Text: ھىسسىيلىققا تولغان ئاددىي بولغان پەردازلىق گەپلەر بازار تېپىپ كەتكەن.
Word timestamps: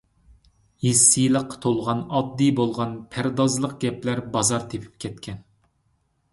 ھىسسىيلىققا 0.85 1.59
تولغان 1.65 2.01
ئاددىي 2.21 2.51
بولغان 2.61 2.97
پەردازلىق 3.13 3.79
گەپلەر 3.87 4.25
بازار 4.37 4.69
تېپىپ 4.75 5.01
كەتكەن. 5.07 5.49